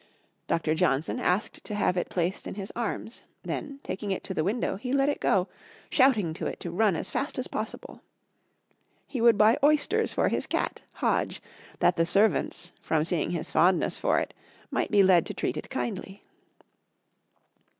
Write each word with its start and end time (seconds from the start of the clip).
Dr. 0.47 0.73
Johnson 0.73 1.19
asked 1.19 1.63
to 1.63 1.75
have 1.75 1.95
it 1.95 2.09
placed 2.09 2.47
in 2.47 2.55
his 2.55 2.73
arms; 2.75 3.23
then, 3.43 3.79
taking 3.83 4.09
it 4.09 4.23
to 4.23 4.33
the 4.33 4.43
window, 4.43 4.75
he 4.75 4.93
let 4.93 5.09
it 5.09 5.19
go, 5.19 5.47
shouting 5.91 6.33
to 6.33 6.47
it 6.47 6.59
to 6.61 6.71
run 6.71 6.95
as 6.95 7.11
fast 7.11 7.37
as 7.37 7.47
possible. 7.47 8.01
He 9.05 9.21
would 9.21 9.37
buy 9.37 9.59
oysters 9.63 10.11
for 10.11 10.27
his 10.29 10.47
cat, 10.47 10.81
Hodge, 10.93 11.39
that 11.81 11.97
the 11.97 12.07
servants, 12.07 12.71
from 12.81 13.03
seeing 13.03 13.29
his 13.29 13.51
fondness 13.51 13.95
for 13.95 14.17
it, 14.17 14.33
might 14.71 14.89
be 14.89 15.03
led 15.03 15.23
to 15.27 15.35
treat 15.35 15.55
it 15.55 15.69
kindly. 15.69 16.23